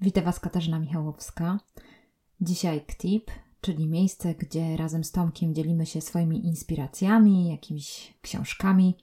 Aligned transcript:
Witam 0.00 0.24
Was 0.24 0.40
Katarzyna 0.40 0.78
Michałowska. 0.78 1.60
Dzisiaj 2.40 2.80
KTIP, 2.86 3.30
czyli 3.60 3.88
miejsce, 3.88 4.34
gdzie 4.34 4.76
razem 4.76 5.04
z 5.04 5.12
Tomkiem 5.12 5.54
dzielimy 5.54 5.86
się 5.86 6.00
swoimi 6.00 6.46
inspiracjami, 6.46 7.48
jakimiś 7.48 8.14
książkami, 8.22 8.96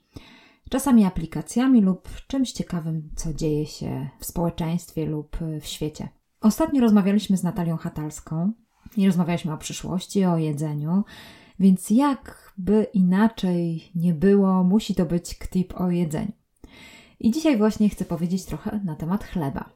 czasami 0.70 1.04
aplikacjami 1.04 1.80
lub 1.80 2.08
czymś 2.26 2.52
ciekawym, 2.52 3.10
co 3.16 3.34
dzieje 3.34 3.66
się 3.66 4.08
w 4.18 4.24
społeczeństwie 4.24 5.06
lub 5.06 5.36
w 5.60 5.66
świecie. 5.66 6.08
Ostatnio 6.40 6.80
rozmawialiśmy 6.80 7.36
z 7.36 7.42
Natalią 7.42 7.76
Hatalską 7.76 8.52
i 8.96 9.06
rozmawialiśmy 9.06 9.52
o 9.52 9.58
przyszłości, 9.58 10.24
o 10.24 10.38
jedzeniu, 10.38 11.04
więc 11.58 11.90
jakby 11.90 12.86
inaczej 12.94 13.90
nie 13.94 14.14
było, 14.14 14.64
musi 14.64 14.94
to 14.94 15.06
być 15.06 15.34
KTIP 15.34 15.80
o 15.80 15.90
jedzeniu. 15.90 16.32
I 17.20 17.30
dzisiaj 17.30 17.56
właśnie 17.56 17.88
chcę 17.88 18.04
powiedzieć 18.04 18.44
trochę 18.44 18.80
na 18.84 18.96
temat 18.96 19.24
chleba. 19.24 19.73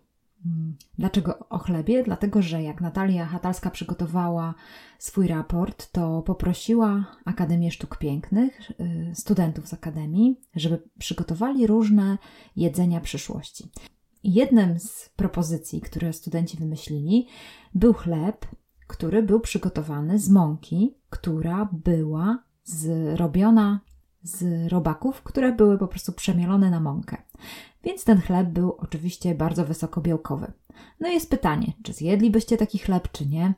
Dlaczego 0.98 1.48
o 1.48 1.58
chlebie? 1.58 2.02
Dlatego, 2.02 2.42
że 2.42 2.62
jak 2.62 2.80
Natalia 2.80 3.26
Hatalska 3.26 3.70
przygotowała 3.70 4.54
swój 4.98 5.26
raport, 5.26 5.92
to 5.92 6.22
poprosiła 6.22 7.04
Akademię 7.24 7.70
Sztuk 7.70 7.98
Pięknych, 7.98 8.70
y, 8.70 9.14
studentów 9.14 9.68
z 9.68 9.74
Akademii, 9.74 10.40
żeby 10.54 10.82
przygotowali 10.98 11.66
różne 11.66 12.18
jedzenia 12.56 13.00
przyszłości. 13.00 13.70
Jednym 14.24 14.78
z 14.78 15.08
propozycji, 15.16 15.80
które 15.80 16.12
studenci 16.12 16.56
wymyślili, 16.56 17.26
był 17.74 17.92
chleb, 17.92 18.46
który 18.86 19.22
był 19.22 19.40
przygotowany 19.40 20.18
z 20.18 20.28
mąki, 20.30 20.94
która 21.10 21.68
była 21.72 22.42
zrobiona 22.64 23.80
z 24.22 24.68
robaków, 24.72 25.22
które 25.22 25.52
były 25.52 25.78
po 25.78 25.88
prostu 25.88 26.12
przemielone 26.12 26.70
na 26.70 26.80
mąkę. 26.80 27.16
Więc 27.88 28.04
ten 28.04 28.20
chleb 28.20 28.48
był 28.48 28.74
oczywiście 28.78 29.34
bardzo 29.34 29.64
wysokobiałkowy. 29.64 30.52
No 31.00 31.08
i 31.08 31.12
jest 31.12 31.30
pytanie, 31.30 31.72
czy 31.82 31.92
zjedlibyście 31.92 32.56
taki 32.56 32.78
chleb, 32.78 33.08
czy 33.12 33.26
nie? 33.26 33.54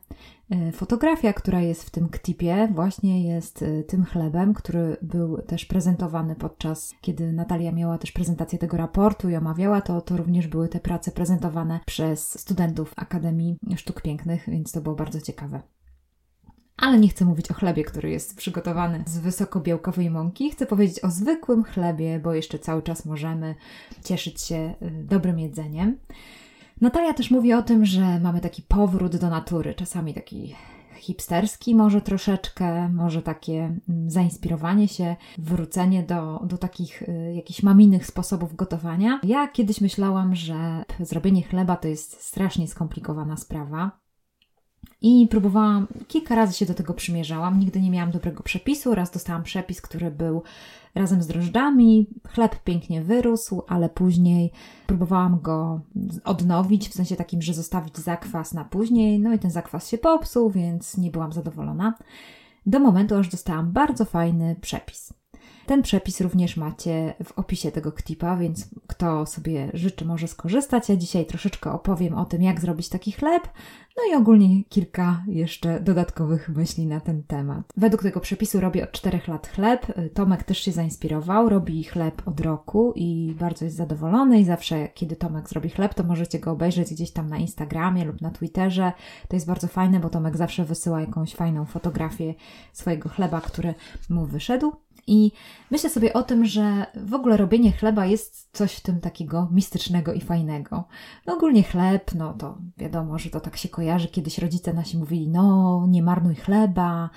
E, 0.49 0.71
fotografia, 0.71 1.33
która 1.33 1.61
jest 1.61 1.83
w 1.83 1.89
tym 1.89 2.09
ktipie, 2.09 2.69
właśnie 2.73 3.23
jest 3.23 3.63
e, 3.63 3.83
tym 3.83 4.05
chlebem, 4.05 4.53
który 4.53 4.97
był 5.01 5.37
też 5.37 5.65
prezentowany 5.65 6.35
podczas, 6.35 6.93
kiedy 7.01 7.33
Natalia 7.33 7.71
miała 7.71 7.97
też 7.97 8.11
prezentację 8.11 8.59
tego 8.59 8.77
raportu 8.77 9.29
i 9.29 9.35
omawiała 9.35 9.81
to, 9.81 10.01
to 10.01 10.17
również 10.17 10.47
były 10.47 10.69
te 10.69 10.79
prace 10.79 11.11
prezentowane 11.11 11.79
przez 11.85 12.39
studentów 12.39 12.93
Akademii 12.95 13.57
Sztuk 13.75 14.01
Pięknych, 14.01 14.49
więc 14.49 14.71
to 14.71 14.81
było 14.81 14.95
bardzo 14.95 15.21
ciekawe. 15.21 15.61
Ale 16.77 16.99
nie 16.99 17.09
chcę 17.09 17.25
mówić 17.25 17.51
o 17.51 17.53
chlebie, 17.53 17.83
który 17.83 18.09
jest 18.09 18.37
przygotowany 18.37 19.03
z 19.07 19.17
wysokobiałkowej 19.17 20.09
mąki. 20.09 20.51
Chcę 20.51 20.65
powiedzieć 20.65 21.03
o 21.03 21.09
zwykłym 21.09 21.63
chlebie, 21.63 22.19
bo 22.19 22.33
jeszcze 22.33 22.59
cały 22.59 22.81
czas 22.81 23.05
możemy 23.05 23.55
cieszyć 24.03 24.41
się 24.41 24.75
y, 24.81 24.91
dobrym 24.91 25.39
jedzeniem. 25.39 25.97
Natalia 26.81 27.13
też 27.13 27.31
mówi 27.31 27.53
o 27.53 27.61
tym, 27.61 27.85
że 27.85 28.19
mamy 28.19 28.41
taki 28.41 28.61
powrót 28.61 29.15
do 29.15 29.29
natury, 29.29 29.73
czasami 29.73 30.13
taki 30.13 30.55
hipsterski 31.01 31.75
może 31.75 32.01
troszeczkę, 32.01 32.89
może 32.89 33.21
takie 33.21 33.79
mm, 33.89 34.09
zainspirowanie 34.09 34.87
się, 34.87 35.15
wrócenie 35.37 36.03
do, 36.03 36.39
do 36.43 36.57
takich 36.57 37.01
y, 37.01 37.33
jakichś 37.35 37.63
maminych 37.63 38.05
sposobów 38.05 38.55
gotowania. 38.55 39.19
Ja 39.23 39.47
kiedyś 39.47 39.81
myślałam, 39.81 40.35
że 40.35 40.83
zrobienie 40.99 41.43
chleba 41.43 41.75
to 41.75 41.87
jest 41.87 42.23
strasznie 42.23 42.67
skomplikowana 42.67 43.37
sprawa. 43.37 44.00
I 45.01 45.27
próbowałam, 45.27 45.87
kilka 46.07 46.35
razy 46.35 46.53
się 46.53 46.65
do 46.65 46.73
tego 46.73 46.93
przymierzałam, 46.93 47.59
nigdy 47.59 47.81
nie 47.81 47.91
miałam 47.91 48.11
dobrego 48.11 48.43
przepisu. 48.43 48.95
Raz 48.95 49.11
dostałam 49.11 49.43
przepis, 49.43 49.81
który 49.81 50.11
był 50.11 50.43
razem 50.95 51.23
z 51.23 51.27
drożdżami. 51.27 52.07
Chleb 52.27 52.63
pięknie 52.63 53.01
wyrósł, 53.01 53.61
ale 53.67 53.89
później 53.89 54.51
próbowałam 54.87 55.39
go 55.41 55.81
odnowić, 56.23 56.89
w 56.89 56.93
sensie 56.93 57.15
takim, 57.15 57.41
że 57.41 57.53
zostawić 57.53 57.97
zakwas 57.97 58.53
na 58.53 58.65
później. 58.65 59.19
No 59.19 59.33
i 59.33 59.39
ten 59.39 59.51
zakwas 59.51 59.89
się 59.89 59.97
popsuł, 59.97 60.49
więc 60.49 60.97
nie 60.97 61.11
byłam 61.11 61.33
zadowolona. 61.33 61.93
Do 62.65 62.79
momentu, 62.79 63.15
aż 63.15 63.29
dostałam 63.29 63.71
bardzo 63.71 64.05
fajny 64.05 64.55
przepis. 64.61 65.20
Ten 65.65 65.81
przepis 65.81 66.21
również 66.21 66.57
macie 66.57 67.13
w 67.23 67.39
opisie 67.39 67.71
tego 67.71 67.91
ktipa, 67.91 68.37
więc 68.37 68.69
kto 68.87 69.25
sobie 69.25 69.71
życzy, 69.73 70.05
może 70.05 70.27
skorzystać. 70.27 70.89
Ja 70.89 70.95
dzisiaj 70.95 71.25
troszeczkę 71.25 71.71
opowiem 71.71 72.13
o 72.13 72.25
tym, 72.25 72.41
jak 72.41 72.61
zrobić 72.61 72.89
taki 72.89 73.11
chleb, 73.11 73.49
no 73.97 74.03
i 74.11 74.21
ogólnie 74.21 74.63
kilka 74.63 75.23
jeszcze 75.27 75.79
dodatkowych 75.79 76.49
myśli 76.49 76.87
na 76.87 76.99
ten 76.99 77.23
temat. 77.23 77.65
Według 77.77 78.03
tego 78.03 78.19
przepisu 78.19 78.59
robię 78.59 78.83
od 78.83 78.91
4 78.91 79.21
lat 79.27 79.47
chleb. 79.47 79.85
Tomek 80.13 80.43
też 80.43 80.57
się 80.57 80.71
zainspirował, 80.71 81.49
robi 81.49 81.83
chleb 81.83 82.21
od 82.25 82.39
roku 82.39 82.93
i 82.95 83.35
bardzo 83.39 83.65
jest 83.65 83.77
zadowolony 83.77 84.39
i 84.39 84.45
zawsze, 84.45 84.87
kiedy 84.87 85.15
Tomek 85.15 85.49
zrobi 85.49 85.69
chleb, 85.69 85.93
to 85.93 86.03
możecie 86.03 86.39
go 86.39 86.51
obejrzeć 86.51 86.93
gdzieś 86.93 87.11
tam 87.11 87.29
na 87.29 87.37
Instagramie 87.37 88.05
lub 88.05 88.21
na 88.21 88.31
Twitterze. 88.31 88.91
To 89.27 89.35
jest 89.35 89.47
bardzo 89.47 89.67
fajne, 89.67 89.99
bo 89.99 90.09
Tomek 90.09 90.37
zawsze 90.37 90.65
wysyła 90.65 91.01
jakąś 91.01 91.35
fajną 91.35 91.65
fotografię 91.65 92.33
swojego 92.73 93.09
chleba, 93.09 93.41
który 93.41 93.73
mu 94.09 94.25
wyszedł. 94.25 94.71
I 95.07 95.31
myślę 95.71 95.89
sobie 95.89 96.13
o 96.13 96.23
tym, 96.23 96.45
że 96.45 96.85
w 96.95 97.13
ogóle 97.13 97.37
robienie 97.37 97.71
chleba 97.71 98.05
jest 98.05 98.49
coś 98.53 98.73
w 98.75 98.81
tym 98.81 98.99
takiego 98.99 99.47
mistycznego 99.51 100.13
i 100.13 100.21
fajnego. 100.21 100.83
No 101.27 101.33
ogólnie 101.33 101.63
chleb, 101.63 102.11
no 102.15 102.33
to 102.33 102.57
wiadomo, 102.77 103.19
że 103.19 103.29
to 103.29 103.39
tak 103.39 103.57
się 103.57 103.69
kojarzy. 103.69 104.07
Kiedyś 104.07 104.37
rodzice 104.37 104.73
nasi 104.73 104.97
mówili, 104.97 105.29
no 105.29 105.85
nie 105.89 106.03
marnuj 106.03 106.35
chleba, 106.35 107.09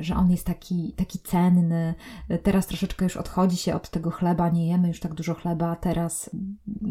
że 0.00 0.16
on 0.16 0.30
jest 0.30 0.46
taki, 0.46 0.92
taki 0.96 1.18
cenny. 1.18 1.94
Y, 2.30 2.38
teraz 2.38 2.66
troszeczkę 2.66 3.04
już 3.04 3.16
odchodzi 3.16 3.56
się 3.56 3.74
od 3.74 3.90
tego 3.90 4.10
chleba, 4.10 4.48
nie 4.48 4.68
jemy 4.68 4.88
już 4.88 5.00
tak 5.00 5.14
dużo 5.14 5.34
chleba, 5.34 5.76
teraz 5.76 6.30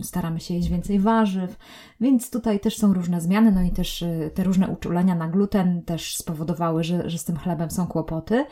staramy 0.02 0.40
się 0.40 0.54
jeść 0.54 0.70
więcej 0.70 1.00
warzyw, 1.00 1.58
więc 2.02 2.30
tutaj 2.30 2.60
też 2.60 2.78
są 2.78 2.94
różne 2.94 3.22
zmiany, 3.22 3.52
no 3.52 3.62
i 3.62 3.72
też 3.72 4.02
y, 4.02 4.32
te 4.34 4.44
różne 4.44 4.68
uczulenia 4.68 5.16
na 5.16 5.28
gluten 5.28 5.82
też 5.82 6.18
spowodowały, 6.18 6.84
że, 6.84 7.10
że 7.10 7.18
z 7.18 7.24
tym 7.24 7.38
chlebem 7.38 7.72
są 7.72 7.88
kłopoty, 7.88 8.46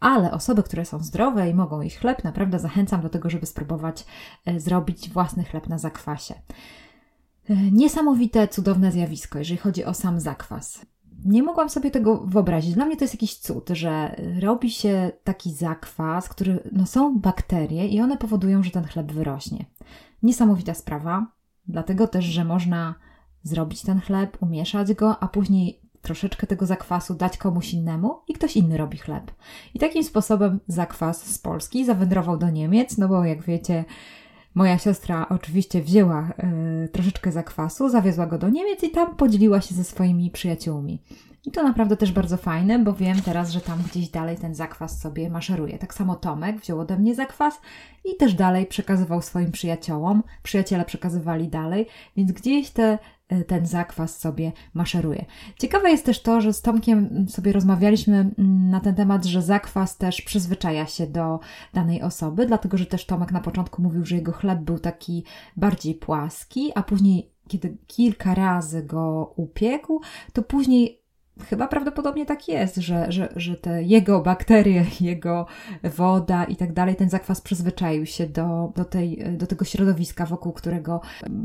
ale 0.00 0.32
osoby, 0.32 0.62
które 0.62 0.84
są 0.84 0.98
zdrowe 0.98 1.50
i 1.50 1.54
mogą 1.54 1.80
jeść 1.80 1.98
chleb, 1.98 2.24
naprawdę 2.24 2.58
zachęcam 2.58 3.00
do 3.00 3.08
tego, 3.08 3.30
żeby 3.30 3.46
spróbować 3.46 4.04
zrobić 4.56 5.10
własny 5.10 5.44
chleb 5.44 5.68
na 5.68 5.78
zakwasie. 5.78 6.34
Niesamowite, 7.72 8.48
cudowne 8.48 8.92
zjawisko, 8.92 9.38
jeżeli 9.38 9.58
chodzi 9.58 9.84
o 9.84 9.94
sam 9.94 10.20
zakwas 10.20 10.86
nie 11.24 11.42
mogłam 11.42 11.70
sobie 11.70 11.90
tego 11.90 12.18
wyobrazić. 12.26 12.74
Dla 12.74 12.86
mnie 12.86 12.96
to 12.96 13.04
jest 13.04 13.14
jakiś 13.14 13.36
cud, 13.36 13.68
że 13.72 14.16
robi 14.40 14.70
się 14.70 15.12
taki 15.24 15.52
zakwas, 15.52 16.28
który, 16.28 16.62
no 16.72 16.86
są 16.86 17.18
bakterie 17.18 17.88
i 17.88 18.00
one 18.00 18.16
powodują, 18.16 18.62
że 18.62 18.70
ten 18.70 18.84
chleb 18.84 19.12
wyrośnie. 19.12 19.64
Niesamowita 20.22 20.74
sprawa, 20.74 21.26
dlatego 21.68 22.08
też, 22.08 22.24
że 22.24 22.44
można 22.44 22.94
zrobić 23.42 23.82
ten 23.82 24.00
chleb, 24.00 24.36
umieszać 24.40 24.94
go, 24.94 25.18
a 25.22 25.28
później 25.28 25.80
troszeczkę 26.02 26.46
tego 26.46 26.66
zakwasu 26.66 27.14
dać 27.14 27.38
komuś 27.38 27.74
innemu 27.74 28.18
i 28.28 28.34
ktoś 28.34 28.56
inny 28.56 28.76
robi 28.76 28.98
chleb. 28.98 29.32
I 29.74 29.78
takim 29.78 30.04
sposobem 30.04 30.60
zakwas 30.66 31.26
z 31.26 31.38
Polski 31.38 31.84
zawędrował 31.84 32.38
do 32.38 32.50
Niemiec, 32.50 32.98
no 32.98 33.08
bo 33.08 33.24
jak 33.24 33.42
wiecie, 33.42 33.84
Moja 34.54 34.78
siostra 34.78 35.26
oczywiście 35.28 35.82
wzięła 35.82 36.28
y, 36.84 36.88
troszeczkę 36.88 37.32
zakwasu, 37.32 37.88
zawiozła 37.88 38.26
go 38.26 38.38
do 38.38 38.48
Niemiec 38.48 38.82
i 38.82 38.90
tam 38.90 39.16
podzieliła 39.16 39.60
się 39.60 39.74
ze 39.74 39.84
swoimi 39.84 40.30
przyjaciółmi. 40.30 41.02
I 41.46 41.50
to 41.50 41.62
naprawdę 41.62 41.96
też 41.96 42.12
bardzo 42.12 42.36
fajne, 42.36 42.78
bo 42.78 42.92
wiem 42.92 43.22
teraz, 43.22 43.50
że 43.50 43.60
tam 43.60 43.78
gdzieś 43.90 44.08
dalej 44.08 44.36
ten 44.36 44.54
zakwas 44.54 45.00
sobie 45.00 45.30
maszeruje. 45.30 45.78
Tak 45.78 45.94
samo 45.94 46.16
Tomek 46.16 46.60
wziął 46.60 46.80
ode 46.80 46.98
mnie 46.98 47.14
zakwas 47.14 47.60
i 48.04 48.16
też 48.16 48.34
dalej 48.34 48.66
przekazywał 48.66 49.22
swoim 49.22 49.52
przyjaciołom. 49.52 50.22
Przyjaciele 50.42 50.84
przekazywali 50.84 51.48
dalej, 51.48 51.86
więc 52.16 52.32
gdzieś 52.32 52.70
te 52.70 52.98
E, 53.32 53.44
ten 53.44 53.66
zakwas 53.66 54.18
sobie 54.18 54.52
maszeruje. 54.74 55.24
Ciekawe 55.58 55.90
jest 55.90 56.06
też 56.06 56.22
to, 56.22 56.40
że 56.40 56.52
z 56.52 56.62
Tomkiem 56.62 57.26
sobie 57.28 57.52
rozmawialiśmy 57.52 58.16
mm, 58.16 58.34
na 58.72 58.80
ten 58.80 58.94
temat, 58.94 59.24
że 59.24 59.42
zakwas 59.42 59.96
też 59.96 60.22
przyzwyczaja 60.22 60.86
się 60.86 61.06
do 61.06 61.40
danej 61.74 62.02
osoby, 62.02 62.46
dlatego 62.46 62.76
że 62.76 62.86
też 62.86 63.06
Tomek 63.06 63.32
na 63.32 63.40
początku 63.40 63.82
mówił, 63.82 64.04
że 64.04 64.16
jego 64.16 64.32
chleb 64.32 64.58
był 64.58 64.78
taki 64.78 65.24
bardziej 65.56 65.94
płaski, 65.94 66.72
a 66.74 66.82
później 66.82 67.32
kiedy 67.48 67.76
kilka 67.86 68.34
razy 68.34 68.82
go 68.82 69.32
upiekł, 69.36 70.00
to 70.32 70.42
później 70.42 71.02
Chyba 71.40 71.68
prawdopodobnie 71.68 72.26
tak 72.26 72.48
jest, 72.48 72.76
że, 72.76 73.12
że, 73.12 73.32
że 73.36 73.56
te 73.56 73.82
jego 73.82 74.20
bakterie, 74.20 74.84
jego 75.00 75.46
woda 75.82 76.44
i 76.44 76.56
tak 76.56 76.72
dalej, 76.72 76.96
ten 76.96 77.08
zakwas 77.08 77.40
przyzwyczaił 77.40 78.06
się 78.06 78.26
do, 78.26 78.72
do, 78.76 78.84
tej, 78.84 79.24
do 79.36 79.46
tego 79.46 79.64
środowiska, 79.64 80.26
wokół 80.26 80.52
którego, 80.52 81.00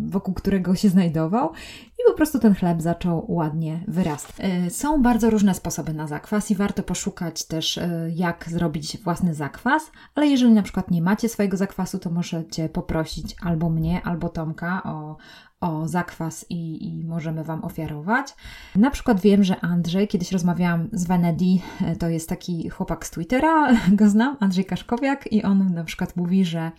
wokół 0.08 0.34
którego 0.34 0.76
się 0.76 0.90
znajdował 0.90 1.52
i 2.00 2.04
po 2.08 2.14
prostu 2.14 2.40
ten 2.40 2.56
chleb 2.56 2.82
zaczął 2.82 3.26
ładnie 3.28 3.84
wyrastać. 3.88 4.36
E, 4.40 4.70
są 4.70 5.02
bardzo 5.02 5.30
różne 5.30 5.54
sposoby 5.54 5.94
na 5.94 6.08
zakwas 6.08 6.52
i 6.52 6.56
warto 6.56 6.84
poszukać 6.84 7.44
też, 7.44 7.78
e, 7.78 8.10
jak 8.16 8.46
zrobić 8.50 8.98
własny 8.98 9.34
zakwas, 9.34 9.92
ale 10.16 10.28
jeżeli 10.28 10.54
na 10.54 10.64
przykład 10.64 10.92
nie 10.92 11.02
macie 11.02 11.30
swojego 11.30 11.58
zakwasu, 11.58 12.00
to 12.00 12.10
możecie 12.10 12.70
poprosić 12.70 13.36
albo 13.42 13.70
mnie, 13.70 14.02
albo 14.04 14.30
Tomka 14.30 14.84
o, 14.84 15.18
o 15.62 15.88
zakwas 15.88 16.46
i, 16.50 16.88
i, 16.88 17.06
możemy 17.06 17.44
Wam 17.44 17.64
ofiarować. 17.64 18.36
Na 18.76 18.92
przykład 18.92 19.22
wiem, 19.22 19.44
że 19.44 19.60
Andrzej, 19.60 20.08
kiedyś 20.08 20.32
rozmawiałam 20.32 20.90
z 20.94 21.08
Venedi, 21.08 21.62
to 22.00 22.10
jest 22.10 22.30
taki 22.30 22.70
chłopak 22.70 23.06
z 23.06 23.12
Twittera, 23.12 23.74
go 24.00 24.10
znam, 24.10 24.38
Andrzej 24.40 24.66
Kaszkowiak 24.66 25.32
i 25.34 25.44
on 25.44 25.74
na 25.74 25.84
przykład 25.84 26.16
mówi, 26.16 26.46
że, 26.46 26.72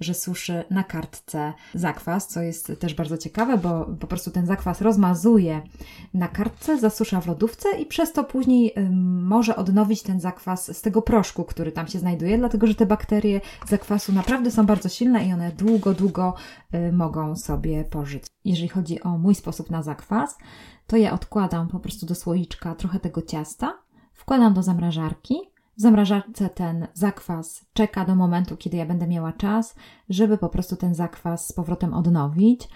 że 0.00 0.14
suszy 0.14 0.64
na 0.70 0.84
kartce 0.84 1.52
zakwas, 1.74 2.28
co 2.28 2.42
jest 2.42 2.72
też 2.80 2.94
bardzo 2.94 3.18
ciekawe, 3.18 3.58
bo 3.58 3.84
po 4.00 4.06
prostu 4.06 4.30
ten 4.30 4.46
zakwas 4.46 4.65
rozmazuje 4.80 5.62
na 6.14 6.28
kartce, 6.28 6.78
zasusza 6.78 7.20
w 7.20 7.26
lodówce 7.26 7.68
i 7.78 7.86
przez 7.86 8.12
to 8.12 8.24
później 8.24 8.74
może 9.22 9.56
odnowić 9.56 10.02
ten 10.02 10.20
zakwas 10.20 10.76
z 10.76 10.82
tego 10.82 11.02
proszku, 11.02 11.44
który 11.44 11.72
tam 11.72 11.86
się 11.86 11.98
znajduje, 11.98 12.38
dlatego 12.38 12.66
że 12.66 12.74
te 12.74 12.86
bakterie 12.86 13.40
zakwasu 13.68 14.12
naprawdę 14.12 14.50
są 14.50 14.66
bardzo 14.66 14.88
silne 14.88 15.26
i 15.26 15.32
one 15.32 15.52
długo, 15.52 15.94
długo 15.94 16.34
y, 16.74 16.92
mogą 16.92 17.36
sobie 17.36 17.84
pożyć. 17.84 18.24
Jeżeli 18.44 18.68
chodzi 18.68 19.02
o 19.02 19.18
mój 19.18 19.34
sposób 19.34 19.70
na 19.70 19.82
zakwas, 19.82 20.38
to 20.86 20.96
ja 20.96 21.12
odkładam 21.12 21.68
po 21.68 21.80
prostu 21.80 22.06
do 22.06 22.14
słoiczka 22.14 22.74
trochę 22.74 23.00
tego 23.00 23.22
ciasta, 23.22 23.78
wkładam 24.12 24.54
do 24.54 24.62
zamrażarki. 24.62 25.36
W 25.76 25.80
zamrażarce 25.80 26.48
ten 26.48 26.86
zakwas 26.94 27.66
czeka 27.72 28.04
do 28.04 28.14
momentu, 28.14 28.56
kiedy 28.56 28.76
ja 28.76 28.86
będę 28.86 29.06
miała 29.06 29.32
czas, 29.32 29.74
żeby 30.08 30.38
po 30.38 30.48
prostu 30.48 30.76
ten 30.76 30.94
zakwas 30.94 31.48
z 31.48 31.52
powrotem 31.52 31.94
odnowić. 31.94 32.68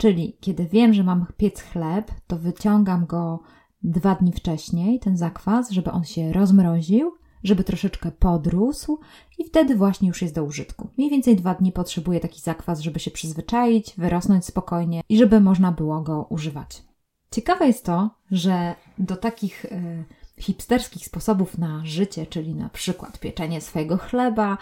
Czyli 0.00 0.36
kiedy 0.40 0.66
wiem, 0.66 0.94
że 0.94 1.04
mam 1.04 1.26
piec 1.36 1.62
chleb, 1.62 2.10
to 2.26 2.38
wyciągam 2.38 3.06
go 3.06 3.40
dwa 3.82 4.14
dni 4.14 4.32
wcześniej, 4.32 5.00
ten 5.00 5.16
zakwas, 5.16 5.70
żeby 5.70 5.90
on 5.90 6.04
się 6.04 6.32
rozmroził, 6.32 7.12
żeby 7.44 7.64
troszeczkę 7.64 8.10
podrósł 8.10 9.00
i 9.38 9.44
wtedy 9.44 9.76
właśnie 9.76 10.08
już 10.08 10.22
jest 10.22 10.34
do 10.34 10.44
użytku. 10.44 10.88
Mniej 10.98 11.10
więcej 11.10 11.36
dwa 11.36 11.54
dni 11.54 11.72
potrzebuje 11.72 12.20
taki 12.20 12.40
zakwas, 12.40 12.80
żeby 12.80 13.00
się 13.00 13.10
przyzwyczaić, 13.10 13.94
wyrosnąć 13.98 14.44
spokojnie 14.44 15.00
i 15.08 15.18
żeby 15.18 15.40
można 15.40 15.72
było 15.72 16.00
go 16.00 16.26
używać. 16.30 16.82
Ciekawe 17.30 17.66
jest 17.66 17.84
to, 17.84 18.10
że 18.30 18.74
do 18.98 19.16
takich 19.16 19.64
y, 19.64 20.04
hipsterskich 20.38 21.06
sposobów 21.06 21.58
na 21.58 21.82
życie, 21.84 22.26
czyli 22.26 22.54
na 22.54 22.68
przykład 22.68 23.18
pieczenie 23.18 23.60
swojego 23.60 23.96
chleba, 23.96 24.58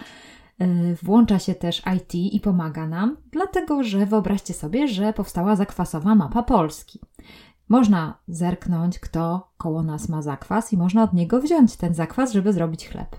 włącza 1.02 1.38
się 1.38 1.55
też 1.55 1.82
IT 1.96 2.14
i 2.14 2.40
pomaga 2.40 2.87
nam, 2.87 3.16
dlatego 3.32 3.82
że 3.82 4.06
wyobraźcie 4.06 4.55
sobie, 4.55 4.88
że 4.88 5.12
powstała 5.12 5.56
zakwasowa 5.56 6.14
mapa 6.14 6.43
Polski. 6.43 7.00
Można 7.69 8.19
zerknąć, 8.28 8.99
kto 8.99 9.50
koło 9.58 9.82
nas 9.82 10.08
ma 10.08 10.22
zakwas 10.22 10.72
i 10.72 10.76
można 10.76 11.02
od 11.02 11.12
niego 11.12 11.40
wziąć 11.40 11.76
ten 11.76 11.94
zakwas, 11.94 12.32
żeby 12.32 12.52
zrobić 12.52 12.88
chleb. 12.88 13.16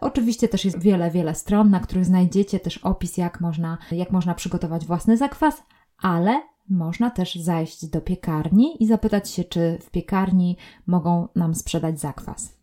Oczywiście 0.00 0.48
też 0.48 0.64
jest 0.64 0.80
wiele, 0.80 1.10
wiele 1.10 1.34
stron, 1.34 1.70
na 1.70 1.80
których 1.80 2.04
znajdziecie 2.04 2.60
też 2.60 2.78
opis, 2.78 3.16
jak 3.16 3.40
można, 3.40 3.78
jak 3.90 4.10
można 4.10 4.34
przygotować 4.34 4.86
własny 4.86 5.16
zakwas, 5.16 5.62
ale 5.98 6.42
można 6.68 7.10
też 7.10 7.34
zajść 7.34 7.86
do 7.86 8.00
piekarni 8.00 8.82
i 8.82 8.86
zapytać 8.86 9.30
się, 9.30 9.44
czy 9.44 9.78
w 9.82 9.90
piekarni 9.90 10.56
mogą 10.86 11.28
nam 11.36 11.54
sprzedać 11.54 12.00
zakwas. 12.00 12.58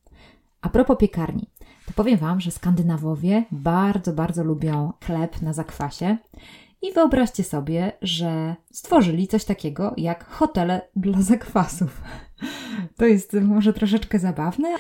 A 0.61 0.69
propos 0.69 0.97
piekarni, 0.97 1.49
to 1.85 1.93
powiem 1.95 2.17
Wam, 2.17 2.41
że 2.41 2.51
Skandynawowie 2.51 3.45
bardzo, 3.51 4.13
bardzo 4.13 4.43
lubią 4.43 4.93
chleb 5.05 5.41
na 5.41 5.53
zakwasie. 5.53 6.17
I 6.81 6.93
wyobraźcie 6.93 7.43
sobie, 7.43 7.91
że 8.01 8.55
stworzyli 8.71 9.27
coś 9.27 9.45
takiego 9.45 9.93
jak 9.97 10.29
hotele 10.29 10.81
dla 10.95 11.21
zakwasów. 11.21 12.01
To 12.97 13.05
jest 13.05 13.33
może 13.33 13.73
troszeczkę 13.73 14.19
zabawne, 14.19 14.75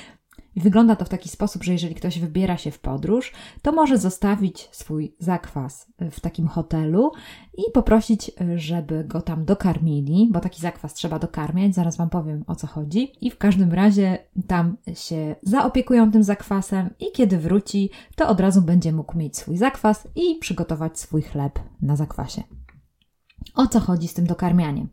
i 0.55 0.61
wygląda 0.61 0.95
to 0.95 1.05
w 1.05 1.09
taki 1.09 1.29
sposób, 1.29 1.63
że 1.63 1.71
jeżeli 1.71 1.95
ktoś 1.95 2.19
wybiera 2.19 2.57
się 2.57 2.71
w 2.71 2.79
podróż, 2.79 3.33
to 3.61 3.71
może 3.71 3.97
zostawić 3.97 4.69
swój 4.71 5.15
zakwas 5.19 5.91
w 6.11 6.19
takim 6.19 6.47
hotelu 6.47 7.11
i 7.57 7.71
poprosić, 7.73 8.31
żeby 8.55 9.03
go 9.03 9.21
tam 9.21 9.45
dokarmili, 9.45 10.29
bo 10.31 10.39
taki 10.39 10.61
zakwas 10.61 10.93
trzeba 10.93 11.19
dokarmiać, 11.19 11.75
zaraz 11.75 11.97
Wam 11.97 12.09
powiem 12.09 12.43
o 12.47 12.55
co 12.55 12.67
chodzi. 12.67 13.11
I 13.21 13.31
w 13.31 13.37
każdym 13.37 13.73
razie 13.73 14.17
tam 14.47 14.77
się 14.93 15.35
zaopiekują 15.43 16.11
tym 16.11 16.23
zakwasem 16.23 16.89
i 16.99 17.05
kiedy 17.13 17.37
wróci, 17.37 17.89
to 18.15 18.27
od 18.27 18.39
razu 18.39 18.61
będzie 18.61 18.91
mógł 18.91 19.17
mieć 19.17 19.37
swój 19.37 19.57
zakwas 19.57 20.07
i 20.15 20.35
przygotować 20.39 20.99
swój 20.99 21.21
chleb 21.21 21.59
na 21.81 21.95
zakwasie. 21.95 22.43
O 23.55 23.67
co 23.67 23.79
chodzi 23.79 24.07
z 24.07 24.13
tym 24.13 24.27
dokarmianiem? 24.27 24.89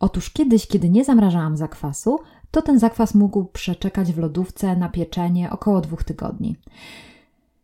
Otóż 0.00 0.30
kiedyś, 0.30 0.66
kiedy 0.66 0.90
nie 0.90 1.04
zamrażałam 1.04 1.56
zakwasu, 1.56 2.18
to 2.52 2.62
ten 2.62 2.78
zakwas 2.78 3.14
mógł 3.14 3.44
przeczekać 3.44 4.12
w 4.12 4.18
lodówce 4.18 4.76
na 4.76 4.88
pieczenie 4.88 5.50
około 5.50 5.80
dwóch 5.80 6.04
tygodni. 6.04 6.56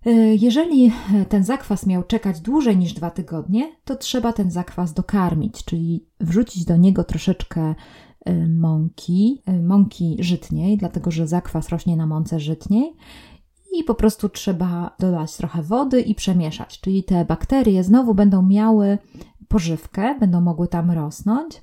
E, 0.07 0.11
jeżeli 0.35 0.93
ten 1.29 1.45
zakwas 1.45 1.87
miał 1.87 2.03
czekać 2.03 2.41
dłużej 2.41 2.77
niż 2.77 2.93
dwa 2.93 3.11
tygodnie, 3.11 3.73
to 3.85 3.97
trzeba 3.97 4.33
ten 4.33 4.51
zakwas 4.51 4.93
dokarmić, 4.93 5.65
czyli 5.65 6.05
wrzucić 6.21 6.65
do 6.65 6.77
niego 6.77 7.05
troszeczkę 7.05 7.75
e, 8.25 8.47
mąki, 8.49 9.43
e, 9.47 9.63
mąki 9.63 10.17
żytniej, 10.21 10.77
dlatego 10.77 11.11
że 11.11 11.27
zakwas 11.27 11.69
rośnie 11.69 11.97
na 11.97 12.07
mące 12.07 12.41
żytniej 12.41 12.97
i 13.73 13.85
po 13.85 13.95
prostu 13.95 14.29
trzeba 14.29 14.97
dodać 14.99 15.37
trochę 15.37 15.63
wody 15.63 16.01
i 16.01 16.15
przemieszać, 16.15 16.81
czyli 16.81 17.05
te 17.05 17.25
bakterie 17.25 17.85
znowu 17.85 18.15
będą 18.15 18.43
miały 18.43 18.99
pożywkę, 19.49 20.15
będą 20.21 20.41
mogły 20.41 20.69
tam 20.69 20.91
rosnąć 20.91 21.63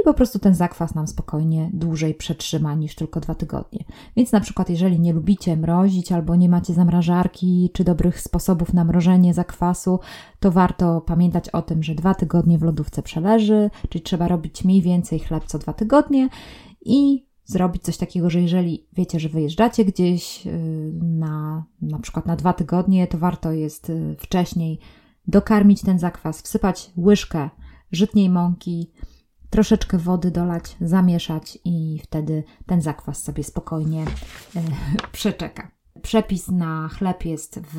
i 0.00 0.04
po 0.04 0.14
prostu 0.14 0.38
ten 0.38 0.54
zakwas 0.54 0.94
nam 0.94 1.06
spokojnie 1.06 1.70
dłużej 1.72 2.14
przetrzyma 2.14 2.74
niż 2.74 2.94
tylko 2.94 3.20
dwa 3.20 3.34
tygodnie. 3.34 3.84
Więc 4.16 4.32
na 4.32 4.40
przykład, 4.40 4.70
jeżeli 4.70 5.00
nie 5.00 5.12
lubicie 5.12 5.56
mrozić 5.56 6.12
albo 6.12 6.36
nie 6.36 6.48
macie 6.48 6.74
zamrażarki 6.74 7.70
czy 7.72 7.84
dobrych 7.84 8.20
sposobów 8.20 8.74
na 8.74 8.84
mrożenie 8.84 9.34
zakwasu, 9.34 10.00
to 10.40 10.50
warto 10.50 11.00
pamiętać 11.00 11.48
o 11.48 11.62
tym, 11.62 11.82
że 11.82 11.94
dwa 11.94 12.14
tygodnie 12.14 12.58
w 12.58 12.62
lodówce 12.62 13.02
przeleży, 13.02 13.70
czyli 13.88 14.02
trzeba 14.02 14.28
robić 14.28 14.64
mniej 14.64 14.82
więcej 14.82 15.18
chleb 15.18 15.44
co 15.46 15.58
dwa 15.58 15.72
tygodnie 15.72 16.28
i 16.84 17.26
zrobić 17.44 17.82
coś 17.82 17.96
takiego, 17.96 18.30
że 18.30 18.40
jeżeli 18.40 18.86
wiecie, 18.92 19.20
że 19.20 19.28
wyjeżdżacie 19.28 19.84
gdzieś 19.84 20.46
y, 20.46 20.92
na, 21.02 21.64
na 21.82 21.98
przykład 21.98 22.26
na 22.26 22.36
dwa 22.36 22.52
tygodnie, 22.52 23.06
to 23.06 23.18
warto 23.18 23.52
jest 23.52 23.90
y, 23.90 24.16
wcześniej 24.18 24.78
dokarmić 25.26 25.82
ten 25.82 25.98
zakwas, 25.98 26.42
wsypać 26.42 26.90
łyżkę 26.96 27.50
żytniej 27.92 28.30
mąki, 28.30 28.90
troszeczkę 29.50 29.98
wody 29.98 30.30
dolać, 30.30 30.76
zamieszać 30.80 31.58
i 31.64 32.00
wtedy 32.02 32.44
ten 32.66 32.82
zakwas 32.82 33.22
sobie 33.22 33.44
spokojnie 33.44 34.02
e, 34.02 34.62
przeczeka. 35.12 35.70
Przepis 36.02 36.48
na 36.48 36.88
chleb 36.88 37.24
jest 37.24 37.60
w, 37.60 37.76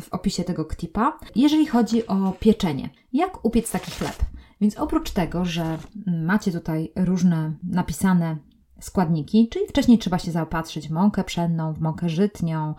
w 0.00 0.08
opisie 0.12 0.44
tego 0.44 0.64
ktipa. 0.64 1.18
Jeżeli 1.36 1.66
chodzi 1.66 2.06
o 2.06 2.32
pieczenie, 2.40 2.90
jak 3.12 3.44
upiec 3.44 3.70
taki 3.70 3.90
chleb? 3.90 4.16
Więc 4.60 4.76
oprócz 4.76 5.10
tego, 5.10 5.44
że 5.44 5.78
macie 6.06 6.52
tutaj 6.52 6.92
różne 6.96 7.52
napisane 7.62 8.36
składniki, 8.80 9.48
czyli 9.48 9.66
wcześniej 9.66 9.98
trzeba 9.98 10.18
się 10.18 10.30
zaopatrzyć 10.30 10.88
w 10.88 10.90
mąkę 10.90 11.24
pszenną, 11.24 11.72
w 11.72 11.80
mąkę 11.80 12.08
żytnią, 12.08 12.74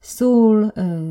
sól, 0.00 0.64
y, 0.64 0.70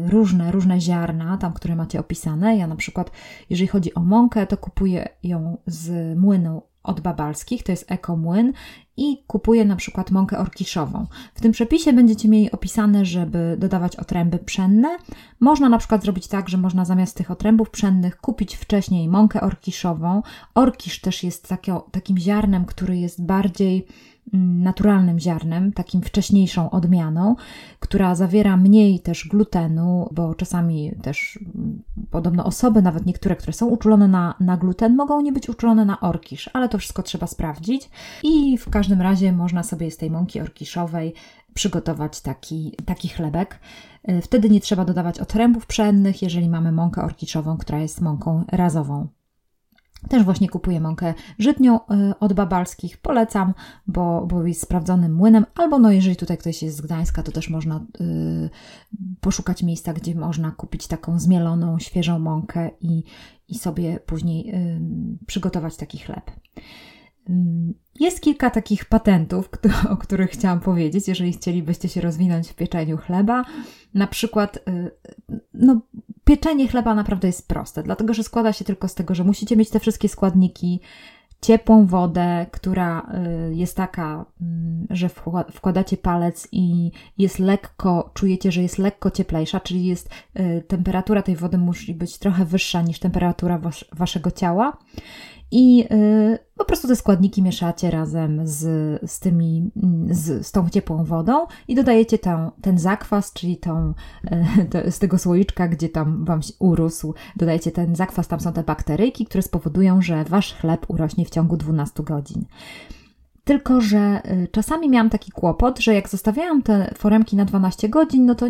różne, 0.09 0.51
różne 0.51 0.81
ziarna, 0.81 1.37
tam, 1.37 1.53
które 1.53 1.75
macie 1.75 1.99
opisane. 1.99 2.57
Ja 2.57 2.67
na 2.67 2.75
przykład, 2.75 3.11
jeżeli 3.49 3.67
chodzi 3.67 3.93
o 3.93 3.99
mąkę, 3.99 4.47
to 4.47 4.57
kupuję 4.57 5.09
ją 5.23 5.57
z 5.65 6.17
młynu 6.17 6.61
od 6.83 7.01
Babalskich, 7.01 7.63
to 7.63 7.71
jest 7.71 7.91
ekomłyn 7.91 8.53
i 8.99 9.23
kupuję 9.27 9.65
na 9.65 9.75
przykład 9.75 10.11
mąkę 10.11 10.37
orkiszową. 10.37 11.05
W 11.33 11.41
tym 11.41 11.51
przepisie 11.51 11.93
będziecie 11.93 12.29
mieli 12.29 12.51
opisane, 12.51 13.05
żeby 13.05 13.55
dodawać 13.59 13.95
otręby 13.95 14.37
pszenne. 14.37 14.97
Można 15.39 15.69
na 15.69 15.77
przykład 15.77 16.03
zrobić 16.03 16.27
tak, 16.27 16.49
że 16.49 16.57
można 16.57 16.85
zamiast 16.85 17.17
tych 17.17 17.31
otrębów 17.31 17.69
pszennych 17.69 18.17
kupić 18.17 18.55
wcześniej 18.55 19.07
mąkę 19.07 19.41
orkiszową. 19.41 20.21
Orkisz 20.55 21.01
też 21.01 21.23
jest 21.23 21.49
takio, 21.49 21.87
takim 21.91 22.17
ziarnem, 22.17 22.65
który 22.65 22.97
jest 22.97 23.25
bardziej 23.25 23.87
Mm, 24.33 24.63
naturalnym 24.63 25.19
ziarnem, 25.19 25.73
takim 25.73 26.01
wcześniejszą 26.01 26.69
odmianą, 26.69 27.35
która 27.79 28.15
zawiera 28.15 28.57
mniej 28.57 28.99
też 28.99 29.27
glutenu, 29.27 30.09
bo 30.11 30.35
czasami 30.35 30.91
też 31.01 31.39
mm, 31.55 31.83
podobno 32.11 32.45
osoby, 32.45 32.81
nawet 32.81 33.05
niektóre, 33.05 33.35
które 33.35 33.53
są 33.53 33.67
uczulone 33.67 34.07
na, 34.07 34.35
na 34.39 34.57
gluten, 34.57 34.95
mogą 34.95 35.21
nie 35.21 35.31
być 35.31 35.49
uczulone 35.49 35.85
na 35.85 35.99
orkisz, 35.99 36.49
ale 36.53 36.69
to 36.69 36.77
wszystko 36.77 37.03
trzeba 37.03 37.27
sprawdzić 37.27 37.89
i 38.23 38.57
w 38.57 38.69
każdym 38.69 38.88
razie 38.91 39.33
można 39.33 39.63
sobie 39.63 39.91
z 39.91 39.97
tej 39.97 40.11
mąki 40.11 40.41
orkiszowej 40.41 41.13
przygotować 41.53 42.21
taki, 42.21 42.75
taki 42.85 43.09
chlebek. 43.09 43.59
Y, 44.09 44.21
wtedy 44.21 44.49
nie 44.49 44.61
trzeba 44.61 44.85
dodawać 44.85 45.19
otrębów 45.19 45.65
pszennych, 45.65 46.21
jeżeli 46.21 46.49
mamy 46.49 46.71
mąkę 46.71 47.03
orkiszową, 47.03 47.57
która 47.57 47.79
jest 47.79 48.01
mąką 48.01 48.43
razową. 48.51 49.07
Też 50.09 50.23
właśnie 50.23 50.49
kupuję 50.49 50.79
mąkę 50.79 51.13
żytnią 51.39 51.79
y, 51.79 52.19
od 52.19 52.33
babalskich. 52.33 52.97
Polecam, 52.97 53.53
bo, 53.87 54.27
bo 54.27 54.45
jest 54.45 54.61
sprawdzonym 54.61 55.13
młynem. 55.13 55.45
Albo 55.55 55.79
no, 55.79 55.91
jeżeli 55.91 56.15
tutaj 56.15 56.37
ktoś 56.37 56.63
jest 56.63 56.77
z 56.77 56.81
Gdańska, 56.81 57.23
to 57.23 57.31
też 57.31 57.49
można 57.49 57.85
y, 58.01 58.49
poszukać 59.21 59.63
miejsca, 59.63 59.93
gdzie 59.93 60.15
można 60.15 60.51
kupić 60.51 60.87
taką 60.87 61.19
zmieloną, 61.19 61.79
świeżą 61.79 62.19
mąkę 62.19 62.69
i, 62.81 63.03
i 63.47 63.57
sobie 63.57 63.99
później 64.05 64.53
przygotować 65.27 65.75
taki 65.75 65.97
chleb. 65.97 66.31
Jest 67.99 68.21
kilka 68.21 68.49
takich 68.49 68.85
patentów, 68.85 69.49
o 69.89 69.97
których 69.97 70.29
chciałam 70.29 70.59
powiedzieć, 70.59 71.07
jeżeli 71.07 71.33
chcielibyście 71.33 71.89
się 71.89 72.01
rozwinąć 72.01 72.49
w 72.49 72.55
pieczeniu 72.55 72.97
chleba. 72.97 73.45
Na 73.93 74.07
przykład, 74.07 74.59
no, 75.53 75.81
pieczenie 76.23 76.67
chleba 76.67 76.95
naprawdę 76.95 77.27
jest 77.27 77.47
proste, 77.47 77.83
dlatego 77.83 78.13
że 78.13 78.23
składa 78.23 78.53
się 78.53 78.65
tylko 78.65 78.87
z 78.87 78.95
tego, 78.95 79.15
że 79.15 79.23
musicie 79.23 79.55
mieć 79.55 79.69
te 79.69 79.79
wszystkie 79.79 80.09
składniki, 80.09 80.79
ciepłą 81.41 81.85
wodę, 81.85 82.45
która 82.51 83.11
y, 83.49 83.55
jest 83.55 83.77
taka, 83.77 84.25
mm, 84.41 84.87
że 84.89 85.09
wkładacie 85.53 85.97
palec 85.97 86.47
i 86.51 86.91
jest 87.17 87.39
lekko, 87.39 88.11
czujecie, 88.13 88.51
że 88.51 88.61
jest 88.61 88.77
lekko 88.77 89.11
cieplejsza, 89.11 89.59
czyli 89.59 89.85
jest 89.85 90.09
y, 90.39 90.63
temperatura 90.67 91.21
tej 91.21 91.35
wody 91.35 91.57
musi 91.57 91.93
być 91.93 92.17
trochę 92.17 92.45
wyższa 92.45 92.81
niż 92.81 92.99
temperatura 92.99 93.57
was, 93.57 93.85
waszego 93.91 94.31
ciała 94.31 94.77
i 95.51 95.85
y, 95.91 96.39
po 96.57 96.65
prostu 96.65 96.87
te 96.87 96.95
składniki 96.95 97.41
mieszacie 97.41 97.91
razem 97.91 98.47
z, 98.47 98.61
z, 99.11 99.19
tymi, 99.19 99.71
mm, 99.83 100.13
z, 100.13 100.47
z 100.47 100.51
tą 100.51 100.69
ciepłą 100.69 101.03
wodą 101.03 101.45
i 101.67 101.75
dodajecie 101.75 102.17
ten 102.61 102.79
zakwas, 102.79 103.33
czyli 103.33 103.57
tą, 103.57 103.93
y, 104.85 104.91
z 104.91 104.99
tego 104.99 105.17
słoiczka, 105.17 105.67
gdzie 105.67 105.89
tam 105.89 106.25
Wam 106.25 106.39
urósł, 106.59 107.13
dodajecie 107.35 107.71
ten 107.71 107.95
zakwas, 107.95 108.27
tam 108.27 108.39
są 108.39 108.53
te 108.53 108.63
bakteryjki, 108.63 109.25
które 109.25 109.41
spowodują, 109.41 110.01
że 110.01 110.23
Wasz 110.23 110.53
chleb 110.53 110.85
urośnie 110.87 111.25
w 111.25 111.29
ciągu 111.29 111.57
12 111.57 112.03
godzin. 112.03 112.45
Tylko, 113.43 113.81
że 113.81 114.21
y, 114.31 114.47
czasami 114.51 114.89
miałam 114.89 115.09
taki 115.09 115.31
kłopot, 115.31 115.79
że 115.79 115.93
jak 115.93 116.09
zostawiałam 116.09 116.61
te 116.61 116.93
foremki 116.97 117.35
na 117.35 117.45
12 117.45 117.89
godzin, 117.89 118.25
no 118.25 118.35
to 118.35 118.45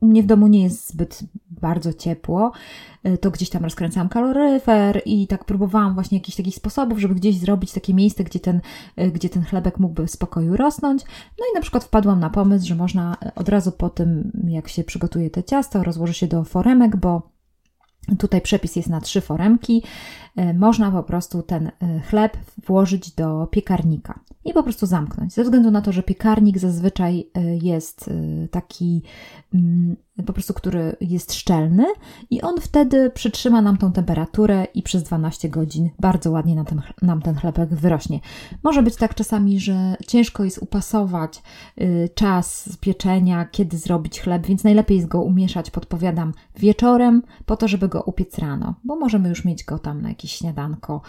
u 0.00 0.06
mnie 0.06 0.22
w 0.22 0.26
domu 0.26 0.46
nie 0.46 0.62
jest 0.62 0.88
zbyt 0.88 1.24
bardzo 1.62 1.92
ciepło, 1.92 2.52
y, 3.06 3.18
to 3.18 3.30
gdzieś 3.30 3.50
tam 3.50 3.64
rozkręcałam 3.64 4.08
kaloryfer 4.08 5.02
i 5.04 5.26
tak 5.26 5.44
próbowałam 5.44 5.94
właśnie 5.94 6.18
jakichś 6.18 6.36
takich 6.36 6.54
sposobów, 6.54 6.98
żeby 6.98 7.14
gdzieś 7.14 7.38
zrobić 7.38 7.72
takie 7.72 7.94
miejsce, 7.94 8.24
gdzie 8.24 8.40
ten, 8.40 8.60
y, 9.00 9.10
gdzie 9.10 9.28
ten 9.28 9.44
chlebek 9.44 9.78
mógłby 9.78 10.06
w 10.06 10.10
spokoju 10.10 10.56
rosnąć. 10.56 11.02
No 11.38 11.44
i 11.52 11.54
na 11.54 11.60
przykład 11.60 11.84
wpadłam 11.84 12.20
na 12.20 12.30
pomysł, 12.30 12.66
że 12.66 12.74
można 12.74 13.16
od 13.34 13.48
razu 13.48 13.72
po 13.72 13.90
tym, 13.90 14.32
jak 14.48 14.68
się 14.68 14.84
przygotuje 14.84 15.30
te 15.30 15.44
ciasto, 15.44 15.82
rozłoży 15.82 16.14
się 16.14 16.26
do 16.26 16.44
foremek, 16.44 16.96
bo 16.96 17.32
Tutaj 18.18 18.40
przepis 18.40 18.76
jest 18.76 18.88
na 18.88 19.00
trzy 19.00 19.20
foremki. 19.20 19.82
E, 20.36 20.54
można 20.54 20.90
po 20.90 21.02
prostu 21.02 21.42
ten 21.42 21.66
e, 21.66 22.00
chleb 22.00 22.36
włożyć 22.66 23.10
do 23.10 23.46
piekarnika 23.46 24.20
i 24.44 24.52
po 24.52 24.62
prostu 24.62 24.86
zamknąć. 24.86 25.32
Ze 25.32 25.44
względu 25.44 25.70
na 25.70 25.82
to, 25.82 25.92
że 25.92 26.02
piekarnik 26.02 26.58
zazwyczaj 26.58 27.30
e, 27.34 27.56
jest 27.56 28.10
taki 28.50 29.02
mm, 29.54 29.96
po 30.26 30.32
prostu, 30.32 30.54
który 30.54 30.96
jest 31.00 31.34
szczelny 31.34 31.86
i 32.30 32.42
on 32.42 32.60
wtedy 32.60 33.10
przytrzyma 33.10 33.62
nam 33.62 33.76
tą 33.76 33.92
temperaturę 33.92 34.66
i 34.74 34.82
przez 34.82 35.02
12 35.02 35.48
godzin 35.48 35.90
bardzo 35.98 36.30
ładnie 36.30 36.54
nam 36.54 36.64
ten, 36.64 36.82
nam 37.02 37.22
ten 37.22 37.34
chlebek 37.34 37.74
wyrośnie. 37.74 38.20
Może 38.62 38.82
być 38.82 38.96
tak 38.96 39.14
czasami, 39.14 39.60
że 39.60 39.96
ciężko 40.06 40.44
jest 40.44 40.58
upasować 40.58 41.42
czas 42.14 42.78
pieczenia, 42.80 43.44
kiedy 43.44 43.78
zrobić 43.78 44.20
chleb, 44.20 44.46
więc 44.46 44.64
najlepiej 44.64 44.96
jest 44.96 45.08
go 45.08 45.22
umieszać, 45.22 45.70
podpowiadam, 45.70 46.32
wieczorem, 46.56 47.22
po 47.46 47.56
to, 47.56 47.68
żeby 47.68 47.88
go 47.88 48.02
upiec 48.02 48.38
rano, 48.38 48.74
bo 48.84 48.96
możemy 48.96 49.28
już 49.28 49.44
mieć 49.44 49.64
go 49.64 49.78
tam 49.78 50.02
na 50.02 50.08
jakieś 50.08 50.21
jakieś 50.22 50.38
śniadanko. 50.38 51.02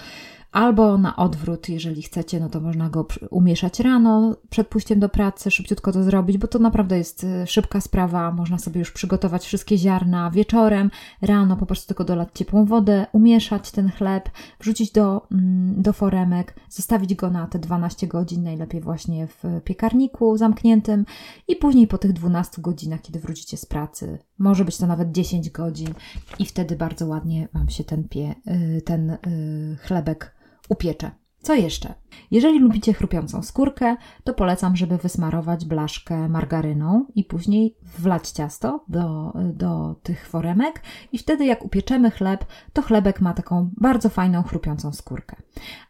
Albo 0.53 0.97
na 0.97 1.15
odwrót, 1.15 1.69
jeżeli 1.69 2.01
chcecie, 2.01 2.39
no 2.39 2.49
to 2.49 2.61
można 2.61 2.89
go 2.89 3.07
umieszać 3.29 3.79
rano 3.79 4.35
przed 4.49 4.67
pójściem 4.67 4.99
do 4.99 5.09
pracy, 5.09 5.51
szybciutko 5.51 5.91
to 5.91 6.03
zrobić, 6.03 6.37
bo 6.37 6.47
to 6.47 6.59
naprawdę 6.59 6.97
jest 6.97 7.23
y, 7.23 7.47
szybka 7.47 7.81
sprawa. 7.81 8.31
Można 8.31 8.57
sobie 8.57 8.79
już 8.79 8.91
przygotować 8.91 9.45
wszystkie 9.45 9.77
ziarna 9.77 10.31
wieczorem, 10.31 10.91
rano 11.21 11.57
po 11.57 11.65
prostu 11.65 11.87
tylko 11.87 12.03
dolać 12.03 12.29
ciepłą 12.33 12.65
wodę, 12.65 13.05
umieszać 13.11 13.71
ten 13.71 13.91
chleb, 13.91 14.29
wrzucić 14.59 14.91
do, 14.91 15.27
mm, 15.31 15.81
do 15.81 15.93
foremek, 15.93 16.55
zostawić 16.69 17.15
go 17.15 17.29
na 17.29 17.47
te 17.47 17.59
12 17.59 18.07
godzin, 18.07 18.43
najlepiej 18.43 18.81
właśnie 18.81 19.27
w 19.27 19.43
piekarniku 19.63 20.37
zamkniętym 20.37 21.05
i 21.47 21.55
później 21.55 21.87
po 21.87 21.97
tych 21.97 22.13
12 22.13 22.61
godzinach, 22.61 23.01
kiedy 23.01 23.19
wrócicie 23.19 23.57
z 23.57 23.65
pracy, 23.65 24.19
może 24.39 24.65
być 24.65 24.77
to 24.77 24.87
nawet 24.87 25.11
10 25.11 25.49
godzin 25.49 25.93
i 26.39 26.45
wtedy 26.45 26.75
bardzo 26.75 27.07
ładnie 27.07 27.47
Wam 27.53 27.69
się 27.69 27.83
ten, 27.83 28.03
pie, 28.09 28.35
y, 28.47 28.81
ten 29.03 29.33
y, 29.33 29.77
chlebek 29.77 30.35
upiecze. 30.69 31.11
Co 31.41 31.53
jeszcze? 31.53 31.93
Jeżeli 32.31 32.59
lubicie 32.59 32.93
chrupiącą 32.93 33.43
skórkę, 33.43 33.95
to 34.23 34.33
polecam, 34.33 34.75
żeby 34.75 34.97
wysmarować 34.97 35.65
blaszkę 35.65 36.29
margaryną 36.29 37.05
i 37.15 37.23
później 37.23 37.77
wlać 37.97 38.29
ciasto 38.29 38.85
do, 38.87 39.33
do 39.53 39.95
tych 40.03 40.27
foremek 40.27 40.81
i 41.11 41.17
wtedy 41.17 41.45
jak 41.45 41.65
upieczemy 41.65 42.11
chleb, 42.11 42.45
to 42.73 42.81
chlebek 42.81 43.21
ma 43.21 43.33
taką 43.33 43.69
bardzo 43.77 44.09
fajną 44.09 44.43
chrupiącą 44.43 44.93
skórkę. 44.93 45.35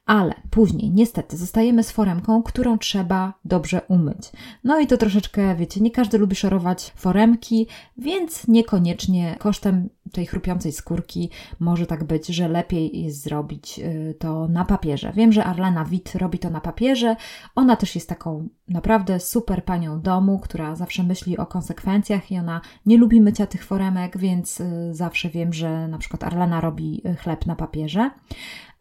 Ale 0.05 0.34
później 0.50 0.91
niestety 0.91 1.38
zostajemy 1.38 1.84
z 1.84 1.91
foremką, 1.91 2.43
którą 2.43 2.77
trzeba 2.77 3.34
dobrze 3.46 3.82
umyć. 3.88 4.32
No 4.63 4.79
i 4.79 4.88
to 4.88 4.98
troszeczkę, 4.98 5.55
wiecie, 5.55 5.82
nie 5.82 5.91
każdy 5.91 6.17
lubi 6.17 6.36
szorować 6.36 6.93
foremki, 6.96 7.67
więc 7.98 8.48
niekoniecznie 8.48 9.36
kosztem 9.39 9.89
tej 10.12 10.25
chrupiącej 10.25 10.72
skórki 10.72 11.29
może 11.60 11.86
tak 11.86 12.03
być, 12.03 12.27
że 12.27 12.48
lepiej 12.48 13.03
jest 13.03 13.24
zrobić 13.24 13.79
y, 13.79 14.15
to 14.19 14.48
na 14.48 14.65
papierze. 14.65 15.12
Wiem, 15.15 15.31
że 15.31 15.43
Arlena 15.43 15.86
Witt 15.86 16.15
robi 16.15 16.39
to 16.39 16.50
na 16.50 16.62
papierze. 16.62 17.15
Ona 17.55 17.75
też 17.75 17.95
jest 17.95 18.10
taką 18.10 18.48
naprawdę 18.67 19.19
super 19.19 19.65
panią 19.65 20.01
domu, 20.01 20.39
która 20.39 20.75
zawsze 20.75 21.03
myśli 21.03 21.38
o 21.38 21.45
konsekwencjach 21.45 22.31
i 22.31 22.38
ona 22.38 22.62
nie 22.86 22.98
lubi 22.98 23.22
mycia 23.22 23.45
tych 23.45 23.65
foremek, 23.65 24.17
więc 24.17 24.60
y, 24.60 24.93
zawsze 24.93 25.29
wiem, 25.29 25.53
że 25.53 25.88
na 25.88 25.98
przykład 25.98 26.24
Arlena 26.24 26.62
robi 26.62 27.01
y, 27.05 27.15
chleb 27.15 27.45
na 27.45 27.55
papierze. 27.55 28.12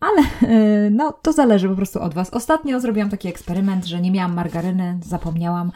Ale 0.00 0.22
no, 0.90 1.12
to 1.22 1.32
zależy 1.32 1.68
po 1.68 1.76
prostu 1.76 2.02
od 2.02 2.14
Was. 2.14 2.30
Ostatnio 2.30 2.80
zrobiłam 2.80 3.10
taki 3.10 3.28
eksperyment, 3.28 3.86
że 3.86 4.00
nie 4.00 4.10
miałam 4.10 4.34
margaryny, 4.34 4.98
zapomniałam 5.02 5.72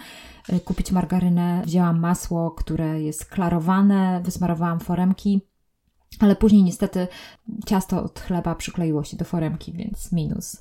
kupić 0.64 0.92
margarynę. 0.92 1.62
Wzięłam 1.64 2.00
masło, 2.00 2.50
które 2.50 3.02
jest 3.02 3.24
klarowane, 3.24 4.20
wysmarowałam 4.24 4.80
foremki, 4.80 5.40
ale 6.20 6.36
później 6.36 6.62
niestety 6.62 7.08
ciasto 7.66 8.02
od 8.02 8.20
chleba 8.20 8.54
przykleiło 8.54 9.04
się 9.04 9.16
do 9.16 9.24
foremki, 9.24 9.72
więc 9.72 10.12
minus. 10.12 10.60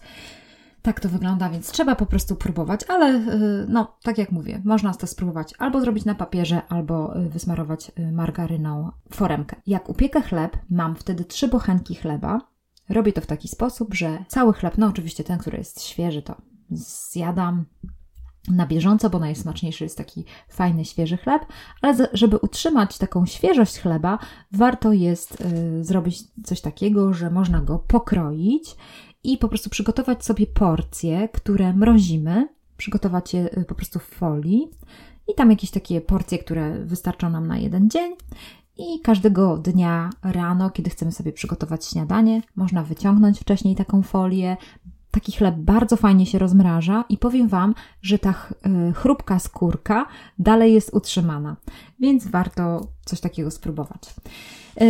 Tak 0.82 1.00
to 1.00 1.10
wygląda, 1.10 1.50
więc 1.50 1.72
trzeba 1.72 1.96
po 1.96 2.06
prostu 2.06 2.36
próbować, 2.36 2.82
ale 2.88 3.16
y, 3.16 3.66
no, 3.70 3.98
tak 4.04 4.18
jak 4.18 4.32
mówię, 4.32 4.62
można 4.66 4.94
to 4.94 5.08
spróbować 5.08 5.54
albo 5.60 5.82
zrobić 5.82 6.06
na 6.06 6.16
papierze, 6.16 6.62
albo 6.70 7.20
y, 7.20 7.30
wysmarować 7.30 7.92
y, 8.00 8.12
margaryną 8.12 8.92
foremkę. 9.12 9.56
Jak 9.68 9.90
upiekę 9.90 10.22
chleb, 10.22 10.58
mam 10.70 10.96
wtedy 10.96 11.26
trzy 11.26 11.48
bochenki 11.48 11.96
chleba. 11.96 12.42
Robię 12.90 13.14
to 13.14 13.22
w 13.22 13.26
taki 13.26 13.48
sposób, 13.48 13.94
że 13.94 14.26
cały 14.28 14.54
chleb, 14.54 14.78
no 14.78 14.88
oczywiście 14.88 15.24
ten, 15.24 15.40
który 15.40 15.58
jest 15.58 15.82
świeży, 15.82 16.22
to 16.22 16.36
zjadam, 16.72 17.66
na 18.50 18.68
bieżąco, 18.68 19.10
bo 19.10 19.20
najsmaczniejszy 19.20 19.84
jest 19.84 19.98
taki 19.98 20.26
fajny, 20.50 20.86
świeży 20.86 21.18
chleb, 21.18 21.46
ale 21.82 22.08
żeby 22.14 22.38
utrzymać 22.38 22.98
taką 22.98 23.26
świeżość 23.26 23.80
chleba, 23.80 24.20
warto 24.52 24.94
jest 24.94 25.42
y, 25.42 25.84
zrobić 25.84 26.24
coś 26.44 26.62
takiego, 26.62 27.14
że 27.14 27.30
można 27.32 27.62
go 27.62 27.80
pokroić 27.80 28.76
i 29.24 29.38
po 29.38 29.50
prostu 29.50 29.70
przygotować 29.70 30.26
sobie 30.26 30.48
porcje, 30.48 31.30
które 31.30 31.74
mrozimy, 31.74 32.48
przygotować 32.78 33.34
je 33.34 33.58
y, 33.58 33.66
po 33.66 33.76
prostu 33.76 34.00
w 34.00 34.06
folii 34.06 34.70
i 35.28 35.36
tam 35.36 35.50
jakieś 35.52 35.72
takie 35.72 36.02
porcje, 36.02 36.38
które 36.38 36.86
wystarczą 36.86 37.30
nam 37.30 37.48
na 37.48 37.58
jeden 37.58 37.90
dzień. 37.90 38.16
I 38.78 39.00
każdego 39.00 39.58
dnia 39.58 40.10
rano, 40.24 40.70
kiedy 40.70 40.90
chcemy 40.90 41.12
sobie 41.12 41.34
przygotować 41.34 41.86
śniadanie, 41.86 42.42
można 42.56 42.84
wyciągnąć 42.84 43.40
wcześniej 43.40 43.76
taką 43.76 44.02
folię, 44.02 44.58
taki 45.16 45.32
chleb 45.32 45.56
bardzo 45.56 45.98
fajnie 45.98 46.26
się 46.26 46.40
rozmraża 46.40 47.04
i 47.10 47.18
powiem 47.18 47.48
Wam, 47.48 47.76
że 48.02 48.20
ta 48.20 48.30
e, 48.30 48.94
chrupka 48.94 49.40
skórka 49.40 50.06
dalej 50.40 50.74
jest 50.74 50.94
utrzymana, 50.94 51.56
więc 52.00 52.28
warto 52.28 52.88
coś 53.06 53.20
takiego 53.20 53.52
spróbować. 53.52 54.16
E, 54.82 54.86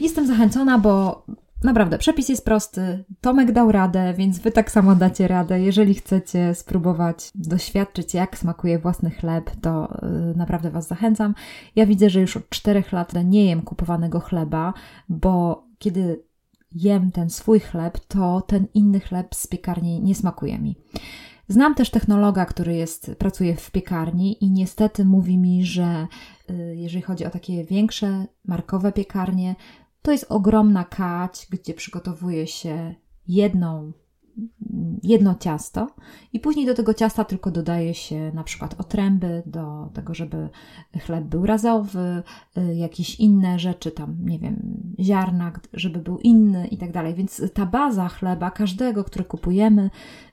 jestem 0.00 0.26
zachęcona, 0.26 0.78
bo 0.78 1.24
Naprawdę, 1.64 1.98
przepis 1.98 2.28
jest 2.28 2.44
prosty. 2.44 3.04
Tomek 3.20 3.52
dał 3.52 3.72
radę, 3.72 4.14
więc 4.14 4.38
Wy 4.38 4.50
tak 4.50 4.70
samo 4.70 4.94
dacie 4.94 5.28
radę. 5.28 5.60
Jeżeli 5.60 5.94
chcecie 5.94 6.54
spróbować 6.54 7.30
doświadczyć, 7.34 8.14
jak 8.14 8.38
smakuje 8.38 8.78
własny 8.78 9.10
chleb, 9.10 9.50
to 9.62 9.98
yy, 10.02 10.34
naprawdę 10.36 10.70
Was 10.70 10.88
zachęcam. 10.88 11.34
Ja 11.76 11.86
widzę, 11.86 12.10
że 12.10 12.20
już 12.20 12.36
od 12.36 12.48
4 12.48 12.84
lat 12.92 13.12
nie 13.24 13.44
jem 13.44 13.62
kupowanego 13.62 14.20
chleba, 14.20 14.74
bo 15.08 15.64
kiedy 15.78 16.22
jem 16.72 17.10
ten 17.10 17.30
swój 17.30 17.60
chleb, 17.60 17.98
to 17.98 18.40
ten 18.40 18.66
inny 18.74 19.00
chleb 19.00 19.34
z 19.34 19.46
piekarni 19.46 20.00
nie 20.00 20.14
smakuje 20.14 20.58
mi. 20.58 20.76
Znam 21.48 21.74
też 21.74 21.90
technologa, 21.90 22.46
który 22.46 22.74
jest, 22.74 23.14
pracuje 23.18 23.56
w 23.56 23.70
piekarni 23.70 24.44
i 24.44 24.50
niestety 24.50 25.04
mówi 25.04 25.38
mi, 25.38 25.64
że 25.64 26.06
y, 26.50 26.76
jeżeli 26.76 27.02
chodzi 27.02 27.24
o 27.24 27.30
takie 27.30 27.64
większe 27.64 28.26
markowe 28.44 28.92
piekarnie, 28.92 29.56
to 30.02 30.12
jest 30.12 30.26
ogromna 30.28 30.84
kać, 30.84 31.46
gdzie 31.50 31.74
przygotowuje 31.74 32.46
się 32.46 32.94
jedną 33.28 33.92
jedno 35.02 35.34
ciasto 35.34 35.86
i 36.32 36.40
później 36.40 36.66
do 36.66 36.74
tego 36.74 36.94
ciasta 36.94 37.24
tylko 37.24 37.50
dodaje 37.50 37.94
się 37.94 38.32
na 38.34 38.44
przykład 38.44 38.74
otręby 38.80 39.42
do 39.46 39.90
tego, 39.94 40.14
żeby 40.14 40.48
chleb 41.00 41.24
był 41.24 41.46
razowy, 41.46 42.22
y, 42.58 42.74
jakieś 42.74 43.20
inne 43.20 43.58
rzeczy, 43.58 43.90
tam 43.90 44.16
nie 44.24 44.38
wiem, 44.38 44.82
ziarna, 45.00 45.52
żeby 45.72 45.98
był 45.98 46.18
inny 46.18 46.66
i 46.66 46.78
tak 46.78 46.92
dalej. 46.92 47.14
Więc 47.14 47.42
ta 47.54 47.66
baza 47.66 48.08
chleba 48.08 48.50
każdego, 48.50 49.04
który 49.04 49.24
kupujemy 49.24 49.90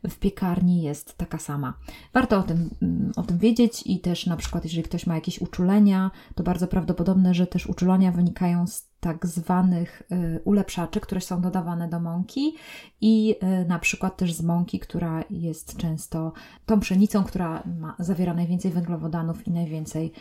w 0.10 0.20
piekarni 0.20 0.82
jest 0.82 1.18
taka 1.18 1.38
sama. 1.38 1.74
Warto 2.14 2.38
o 2.38 2.44
tym, 2.44 2.70
mm, 2.82 3.12
o 3.16 3.24
tym 3.24 3.38
wiedzieć 3.38 3.84
i 3.86 4.00
też 4.00 4.26
na 4.26 4.38
przykład 4.38 4.64
jeżeli 4.64 4.84
ktoś 4.84 5.08
ma 5.08 5.16
jakieś 5.16 5.42
uczulenia, 5.42 6.12
to 6.36 6.44
bardzo 6.44 6.68
prawdopodobne, 6.68 7.34
że 7.34 7.48
też 7.48 7.68
uczulenia 7.68 8.12
wynikają 8.12 8.68
z 8.68 8.95
tak 9.06 9.26
zwanych 9.26 10.02
y, 10.12 10.42
ulepszaczy, 10.44 11.00
które 11.00 11.22
są 11.22 11.42
dodawane 11.42 11.90
do 11.90 12.00
mąki 12.00 12.56
i 13.02 13.36
y, 13.64 13.66
na 13.68 13.80
przykład 13.80 14.18
też 14.18 14.34
z 14.34 14.42
mąki, 14.42 14.80
która 14.80 15.24
jest 15.30 15.78
często 15.78 16.34
tą 16.66 16.80
pszenicą, 16.80 17.24
która 17.24 17.64
ma, 17.80 17.96
zawiera 18.00 18.34
najwięcej 18.34 18.72
węglowodanów 18.72 19.48
i 19.48 19.52
najwięcej 19.52 20.12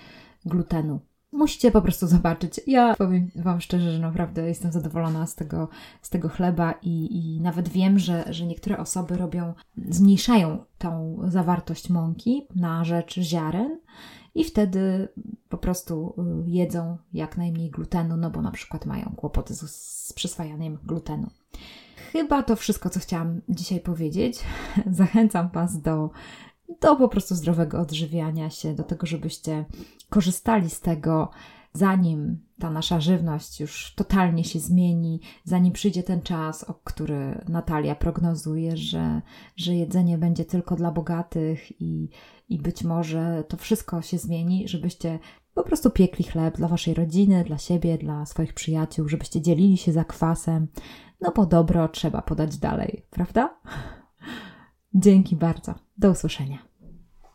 glutenu. 0.45 1.01
Musicie 1.33 1.71
po 1.71 1.83
prostu 1.83 2.07
zobaczyć. 2.07 2.61
Ja 2.67 2.95
powiem 2.95 3.31
Wam 3.37 3.61
szczerze, 3.61 3.93
że 3.93 3.99
naprawdę 3.99 4.49
jestem 4.49 4.73
zadowolona 4.73 5.27
z 5.27 5.35
tego, 5.35 5.69
z 6.03 6.11
tego 6.11 6.29
chleba 6.29 6.75
i, 6.83 7.17
i 7.17 7.41
nawet 7.41 7.69
wiem, 7.69 7.99
że, 7.99 8.25
że 8.31 8.47
niektóre 8.47 8.79
osoby 8.79 9.17
robią, 9.17 9.55
zmniejszają 9.89 10.65
tą 10.79 11.19
zawartość 11.29 11.91
mąki 11.91 12.47
na 12.55 12.85
rzecz 12.85 13.21
ziaren 13.21 13.79
i 14.35 14.45
wtedy 14.45 15.09
po 15.49 15.59
prostu 15.59 16.15
y, 16.47 16.51
jedzą 16.51 16.97
jak 17.13 17.37
najmniej 17.37 17.71
glutenu, 17.71 18.17
no 18.17 18.31
bo 18.31 18.43
na 18.43 18.51
przykład 18.51 18.87
mają 18.87 19.13
kłopoty 19.17 19.55
z, 19.55 19.71
z 20.07 20.13
przyswajaniem 20.13 20.79
glutenu. 20.85 21.31
Chyba 22.13 22.43
to 22.43 22.57
wszystko, 22.57 22.91
co 22.91 23.01
chciałam 23.01 23.41
dzisiaj 23.49 23.81
powiedzieć. 23.81 24.41
Zachęcam 24.91 25.49
Was 25.49 25.81
do 25.81 26.11
do 26.81 26.97
po 26.97 27.09
prostu 27.09 27.35
zdrowego 27.35 27.81
odżywiania 27.81 28.51
się, 28.51 28.75
do 28.75 28.83
tego, 28.83 29.07
żebyście 29.07 29.65
korzystali 30.11 30.71
z 30.71 30.81
tego, 30.81 31.31
zanim 31.75 32.45
ta 32.59 32.71
nasza 32.71 33.01
żywność 33.01 33.61
już 33.61 33.95
totalnie 33.97 34.45
się 34.45 34.59
zmieni, 34.59 35.21
zanim 35.45 35.73
przyjdzie 35.73 36.03
ten 36.03 36.23
czas, 36.23 36.65
o 36.65 36.75
który 36.75 37.45
Natalia 37.49 37.95
prognozuje, 37.95 38.77
że, 38.77 39.23
że 39.57 39.75
jedzenie 39.75 40.19
będzie 40.19 40.45
tylko 40.45 40.77
dla 40.77 40.91
bogatych 40.91 41.81
i, 41.83 42.09
i 42.49 42.59
być 42.59 42.85
może 42.85 43.45
to 43.49 43.57
wszystko 43.57 44.03
się 44.03 44.19
zmieni, 44.19 44.69
żebyście 44.69 45.19
po 45.55 45.63
prostu 45.63 45.91
piekli 45.91 46.25
chleb 46.25 46.57
dla 46.57 46.69
waszej 46.69 46.95
rodziny, 46.95 47.45
dla 47.45 47.59
siebie, 47.59 47.99
dla 47.99 48.27
swoich 48.27 48.55
przyjaciół, 48.55 49.09
żebyście 49.09 49.41
dzielili 49.41 49.77
się 49.77 49.93
zakwasem, 49.93 50.69
no 51.21 51.33
bo 51.37 51.47
dobro 51.47 51.89
trzeba 51.89 52.23
podać 52.23 52.59
dalej, 52.59 53.07
prawda? 53.11 53.61
Dzięki 54.95 55.37
bardzo. 55.37 55.75
Do 55.99 56.11
usłyszenia. 56.11 56.59